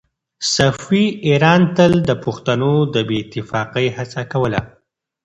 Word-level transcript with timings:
صفوي 0.53 1.05
ایران 1.27 1.61
تل 1.75 1.93
د 2.09 2.11
پښتنو 2.23 2.71
د 2.93 2.95
بې 3.07 3.17
اتفاقۍ 3.23 3.87
هڅه 3.97 4.21
کوله. 4.31 4.61